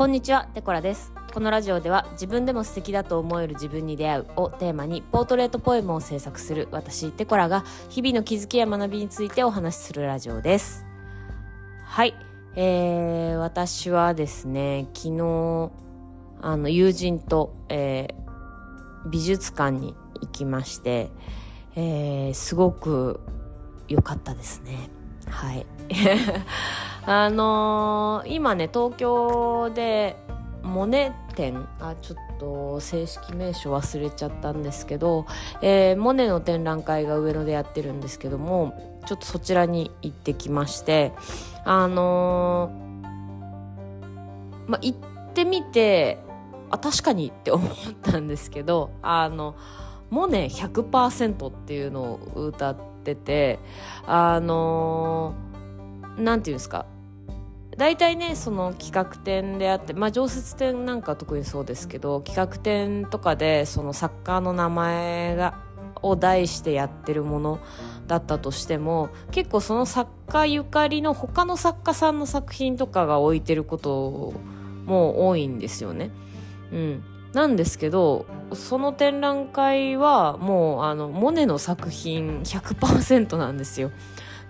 [0.00, 1.12] こんにちは、テコラです。
[1.34, 10.86] このラジオでは自分でも素敵だと思える自分に出会うをテーマにポートレートポエムを制作する私、テコラが日々の気づきや学びについてお話しするラジオです。
[11.84, 12.14] はい。
[12.56, 15.70] えー、私はですね、昨日、
[16.40, 21.10] あの、友人と、えー、美術館に行きまして、
[21.76, 23.20] えー、すごく
[23.86, 24.88] 良かったですね。
[25.28, 25.66] はい。
[27.06, 30.16] あのー今ね、東京で、
[30.62, 35.26] モネ展あ、ちょっと正式名称忘れちゃったんですけど、
[35.62, 41.12] えーモネの展覧会が上野でやってるんですけども、ちょっとそちらに行ってきまして、
[41.64, 46.18] あのーまあ、行ってみて、
[46.70, 47.70] あ、確かにって思っ
[48.02, 49.56] たんですけど、あの、
[50.10, 53.58] モネ100%っていうのを歌ってて、
[54.06, 55.49] あのー
[56.20, 56.86] なんていうんですか、
[57.76, 65.62] 大体ねその企画展であってまあ常設展なんか特にそうですけど企画展とかでその作家の名前が
[66.02, 67.60] を題してやってるもの
[68.06, 74.34] だったとしても結構その作家ゆかりの他の作家さんの作品とかが置いてること
[74.84, 76.10] も多いんですよね。
[76.72, 83.90] うん、なんですけどその展覧会はもうあのモネの作品100%なんですよ。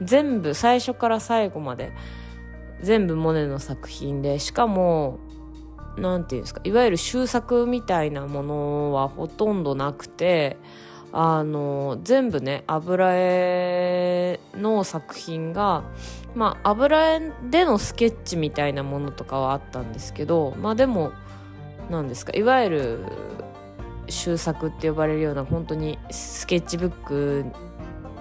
[0.02, 1.92] 全部最初から最後まで
[2.82, 5.18] 全部モネの作品でしかも
[5.96, 10.56] なんていうんですかいわゆる終作みたいなものはほとんどなくて
[11.12, 15.82] あの全部ね油絵の作品が
[16.34, 21.12] まあ油絵でのスケッチみたいなものとかはあったんですけどまあでも
[21.90, 23.04] なんですかいわゆる
[24.06, 27.44] 終作って呼ばれるような本当にスケッチブック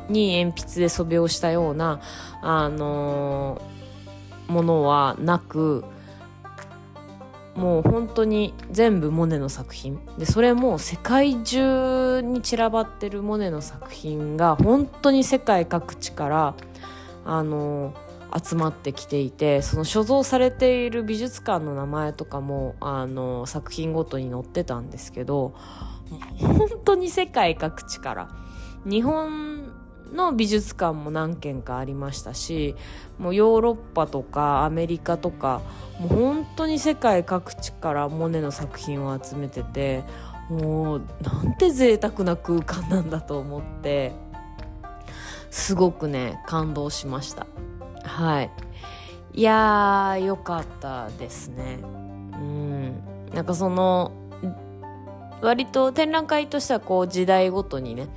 [0.09, 2.02] に鉛筆で素描したような
[2.41, 3.61] あの
[4.47, 5.83] ものはなく
[7.55, 9.99] もう本当に全部モネの作品。
[10.17, 16.55] でそれも世界中に散らばってるモネの作品が本当に世界各地から
[17.26, 17.93] あの
[18.41, 25.53] 集まってきていてその所蔵されている美術館の名前とかもあの作品ごとに載ってたんですけど
[26.37, 28.30] 本当に世界各地から。
[28.86, 29.68] 日本
[30.14, 32.75] の美術館も何軒かありましたし
[33.17, 35.61] もうヨーロッパとかアメリカとか
[35.99, 40.03] もう本当に世界各地からモネの作品を集めてて
[40.49, 44.14] もうなんて贅沢な空間なんだと思って
[45.52, 47.47] すごくね感動しました。
[48.03, 48.52] はい。
[49.33, 51.80] いやーよかったですね。
[52.33, 52.95] うん。
[53.33, 54.11] なんかその
[55.41, 58.08] 割と展覧会としてはこう時代ごとにね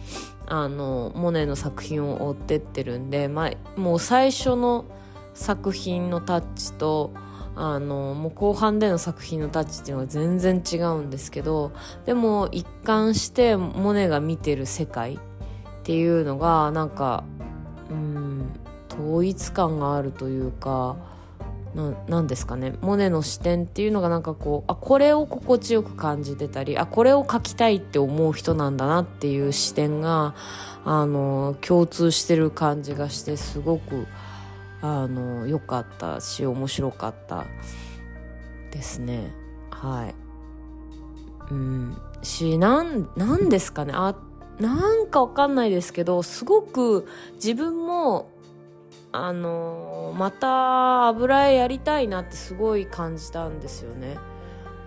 [0.53, 4.85] あのモネの作品を追ってってるんで、まあ、もう最初の
[5.33, 7.15] 作品のタッチと
[7.57, 11.73] あのもう後半での作品のタッチっていうのは全然違うんですけど
[12.05, 15.19] でも一貫してモネが見てる世界っ
[15.85, 17.25] ていうのがなんか
[17.91, 18.53] うん
[18.91, 20.99] 統一感があるというか
[21.75, 22.75] ななんですかね。
[22.83, 30.35] モネの視点っていうのがなんかこうあこれを心地よく感じてたりあこれを描きたいって思う人なんだなっていう視点が
[30.85, 34.07] あの共通してる感じがしてすごく
[34.83, 37.47] あの良かったし面白かった
[38.71, 39.33] ですね。
[39.71, 40.15] はい。
[41.51, 41.97] うん。
[42.23, 43.93] しなんなんですかね。
[43.95, 44.15] あ
[44.59, 48.31] なんかわかんないですけどすごく自分も
[49.13, 54.17] あのまた油絵やりたいなってすごい感じたんですよね。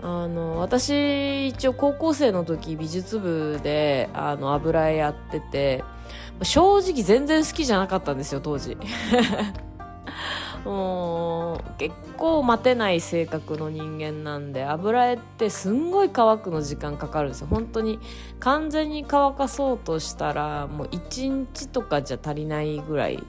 [0.02, 5.84] あの私一応高校生の時美術部であの油絵やってて
[6.44, 8.78] 正直全然好きじゃなかったんですよ当時
[10.64, 18.00] もう結構待てない性格の人間なんで油絵ってすんごい乾くの時間かかるんですよ本当に
[18.40, 23.24] 完全に乾かそうとしたらもう1日とかじゃ足りないぐらい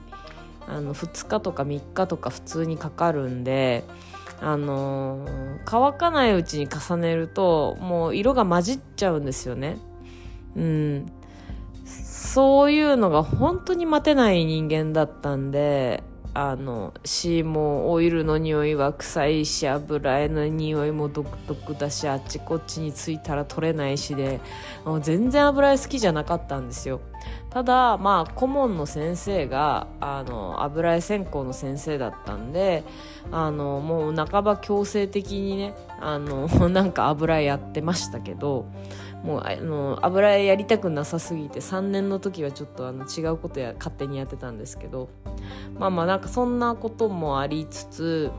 [0.67, 3.83] あの2日とか3日とか普通にかかるんで
[4.41, 9.77] あのー乾かないうちに重ねるともう色が混じっちゃうんですよね。
[10.55, 11.11] うん。
[11.85, 16.03] そういうのが本当に待てない人間だったんで
[16.39, 24.39] あのしもオイルの匂いは臭いし油絵の匂いも独特だしあっちこっちについたら取れないしで
[25.01, 27.01] 全然油絵好きじゃなかったんですよ。
[27.49, 32.83] ただまあ顧問の先生があの油絵専攻の先生だったんで
[33.31, 38.67] あのもう半ば強制的にねあの なんか油絵やってましたけど
[39.27, 45.09] もうあの油絵やりたくなさすぎて3年の時はちょっとあの違うことや勝手にやってたんですけど
[45.77, 48.31] まあまあなんかそんなこともありつつ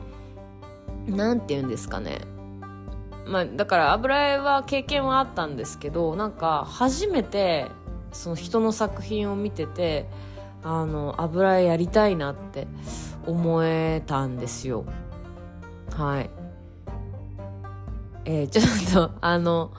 [1.05, 2.21] なんて言うんですかね。
[3.27, 7.67] まあ、だから油絵は経験はあったんですけどなんか初めて
[8.11, 10.07] その人の作品を見てて
[10.63, 12.67] あの油絵やりたいなって
[13.27, 14.85] 思えたんですよ。
[15.95, 16.29] はい。
[18.25, 19.71] えー、ちょっとあの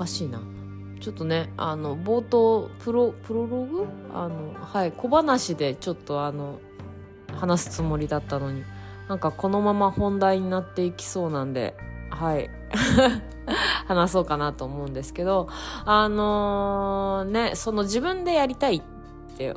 [0.00, 0.40] かしいな。
[1.00, 3.86] ちょっとねあの冒頭プロプロローグ？
[4.14, 6.58] あのはい小話でちょっとあの
[7.38, 8.64] 話すつもりだったのに。
[9.08, 11.74] なんかこのまま本題になっていきそうなんで
[12.10, 12.48] はい。
[13.88, 15.48] 話そうかなと思うんですけど
[15.84, 18.82] あのー、ねその自分でやりたいっ
[19.36, 19.56] て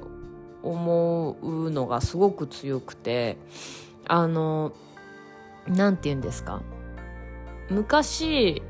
[0.63, 3.37] 思うのがすごく強くて
[4.07, 4.71] あの
[5.67, 6.61] 何て言うんですか？
[7.69, 8.63] 昔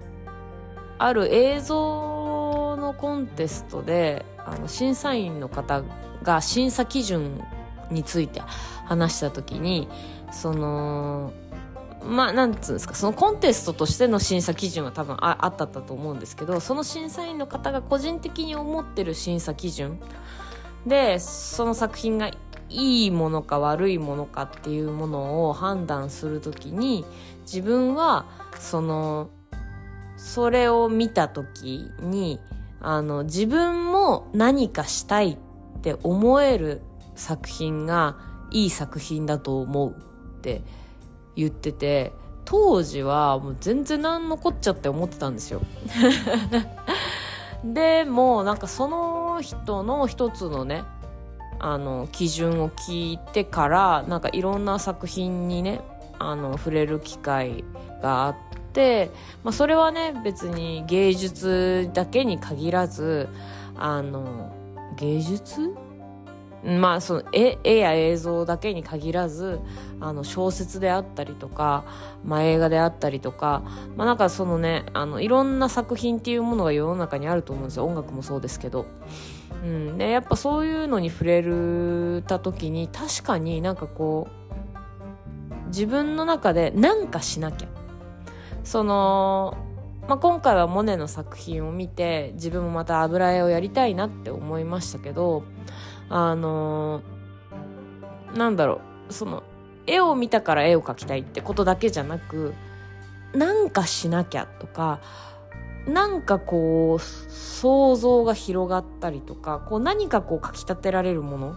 [0.98, 5.84] ある映像のコンテストであの審査員の方
[6.24, 7.42] が審査基準
[7.92, 8.42] について
[8.86, 9.88] 話した時に
[10.32, 11.34] その
[12.04, 20.00] まあなんつうんですかそのコンテストとしての審査基準は多分ああったと思うんですけどその審査員の方が個人的に思ってる審査基準
[20.86, 22.30] でその作品が
[22.70, 27.06] いいものか悪いものかっていうものを判断するときに
[27.42, 28.26] 自分は
[28.60, 29.30] その
[30.24, 32.40] それを見た時に
[32.80, 36.82] あの自分も何かしたいって思える
[37.14, 38.18] 作品が
[38.50, 39.94] いい作品だと思うっ
[40.40, 40.62] て
[41.36, 42.14] 言ってて
[42.46, 45.62] 当時はもう全然何のこっちゃって思ってたんですよ。
[47.66, 50.86] でもなんかその人の一つのね
[51.60, 55.82] あの基準を聞いてからなんかいろんな作品にね
[56.18, 57.66] あの触れる機会
[58.02, 58.53] があって、
[59.44, 63.30] まあ、それはね別に芸術だけに限らず
[63.76, 64.56] あの
[64.98, 65.76] 芸術？
[66.64, 69.60] まあその絵絵や映像だけに限らず
[70.00, 71.84] あの小説であったりとか、
[72.24, 73.64] まあ、映画であったりとか、
[73.98, 77.86] まあ、なんかそのねあのいろんな作品っていうものが世の中にあると思うんですよ。
[77.86, 78.86] 音楽もそうですけど。
[79.62, 87.83] うん、でやっぱそういうのに触れるた時に確かになんかこう自分の中で何かしなきゃ。
[88.64, 89.58] その、
[90.08, 95.44] まあ、今回はモネの作品を見て自分もまた油絵をやりたいなって思いましたけど
[96.10, 97.02] あの、
[98.36, 99.44] なんだろう、その、
[99.88, 102.54] 絵を見たから絵を描きたいってことだけじゃなく、
[103.34, 105.00] なんかしなきゃとか、
[105.88, 107.02] なんかこう、
[107.32, 111.56] 想像が広がったりとか、こう何かこう書き立てられるもの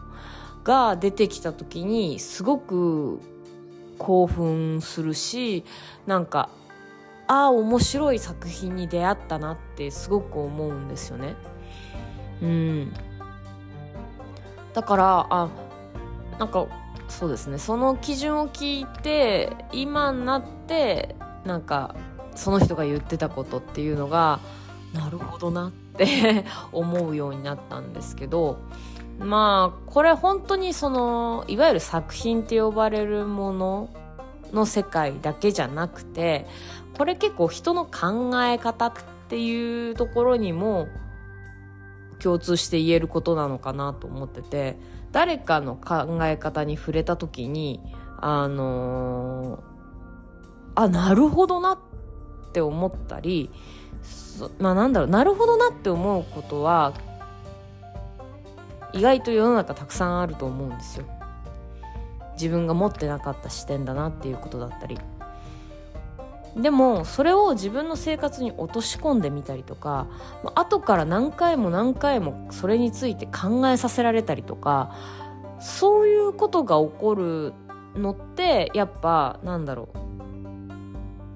[0.64, 3.20] が出てきた時に、すごく
[3.98, 5.64] 興奮するし、
[6.06, 6.48] なんか、
[7.28, 11.34] ああ、面白い作品に出会ったなってすごく思うんですよね。
[12.42, 12.92] うん。
[14.76, 15.48] だからあ
[16.38, 16.66] なんか
[17.08, 21.96] そうですねその基準を聞いて今になってなんか
[22.34, 24.38] その人が言ってたことっていうのが
[24.92, 28.58] なるほどなって 思うようになったんですけど
[29.18, 33.88] まあこれ本当にそのいわゆる作品って呼ばれるもの
[34.52, 36.46] の世界だけじゃなくて
[36.96, 38.92] これ結構人の考え方っ
[39.28, 40.88] ていうところにも
[42.18, 44.78] 共通して言えることなのかなと思ってて
[45.12, 47.80] 誰かの考え方に触れた時に
[48.18, 49.60] あのー、
[50.74, 51.78] あなるほどなっ
[52.52, 53.50] て思ったり
[54.58, 56.94] まあなんだろうなるほどなって思うことは
[58.92, 61.06] 意外と世の中たくさんあると思うんですよ。
[62.32, 64.98] 自分が持ってなかった視点だなっていうことだったり。
[66.56, 70.06] でもそれを自分の生活に落とし込んでみたりとか
[70.54, 74.94] 後から何回も何回もそれについて考えさせられたりとか
[75.60, 77.52] そういうことが起こる
[77.94, 80.06] のってやっぱなんだろう。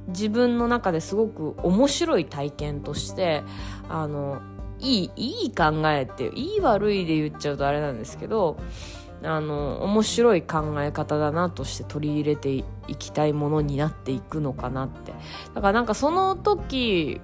[0.09, 3.45] 自分の中ですごく面白い体験として
[3.89, 4.43] あの
[4.81, 8.59] いいいい考えっていい悪いで言っちゃうとあれなんですけど
[9.23, 12.65] あの面白い考え方だなとして取り入れてい
[12.99, 15.12] きたいものになっていくのかなって。
[15.55, 17.21] だからなんかその時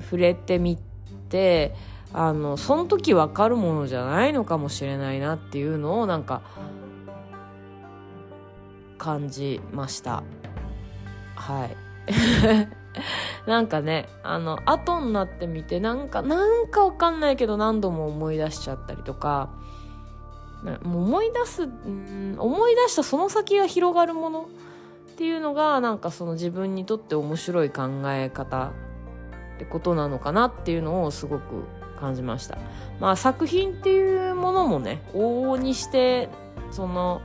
[0.00, 0.78] 触れてみ
[1.28, 1.74] て
[2.12, 6.42] あのその時分かるものじゃないのかもしれないなっていうのをなんか
[8.96, 10.22] 感じました。
[11.34, 11.87] はい。
[13.46, 19.50] なんかね、あの、後になってみて、なんか、なんかわかんないけど何度も思い出しちゃったりとか、
[20.84, 24.48] 思い出す、うん、思い出したその先が広がるもの
[25.12, 28.72] っていうのが、なんかその自分にとって面白い考え方
[29.56, 31.64] ってことなのかなっていうのをすごく
[32.00, 32.58] 感じました。
[33.00, 36.28] まあ作品っていうものもね、往々にして、
[36.70, 37.22] その、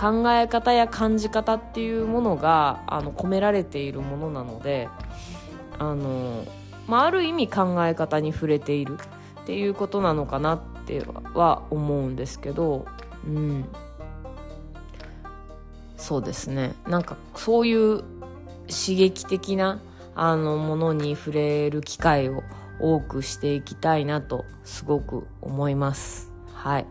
[0.00, 4.88] 考え方や感じ方っていうものがあの込められているものなので
[5.78, 6.44] あの、
[6.86, 8.96] まあ、ある意味考え方に触れている
[9.42, 11.02] っていうことなのかなって
[11.34, 12.86] は思うんですけど
[13.26, 13.64] うん。
[15.96, 16.74] そうですね。
[16.88, 17.98] なんかそういう
[18.68, 19.80] 刺激的な
[20.14, 22.42] あのものに触れる機会を
[22.80, 26.32] 多くしていきたいなとすごく思います。
[26.54, 26.86] はい、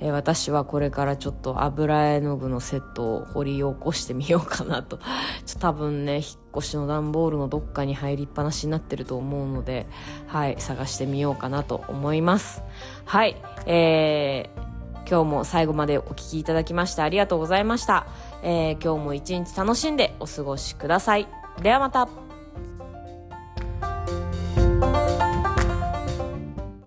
[0.00, 4.98] え、私はこれからちょっと油絵の具のセットを掘り起こしてみようかなと
[5.44, 6.24] ちょ多分ね引っ
[6.56, 9.86] 越しの段ボールのどっかに入りっぱなしになってると思うので
[10.26, 12.62] はい探してみようかなと思います
[13.04, 13.36] はい
[13.66, 14.68] えー
[15.08, 18.06] 今日も最後までお聴きいただきましてありがとうございました。
[18.42, 21.26] えー、今日も一日楽しんでお過ごしください。
[21.62, 22.27] ではまた。